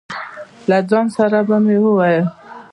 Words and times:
له 0.69 0.77
ځان 0.89 1.05
سره 1.15 1.39
به 1.47 1.57
مې 1.65 1.77
وویل. 1.83 2.25